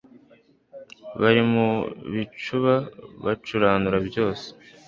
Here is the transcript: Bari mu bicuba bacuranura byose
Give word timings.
Bari 1.19 1.41
mu 1.51 1.67
bicuba 2.13 2.73
bacuranura 3.23 3.97
byose 4.07 4.47